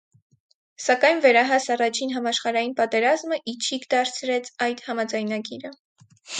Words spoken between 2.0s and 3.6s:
համաշխարհային պատերազմը ի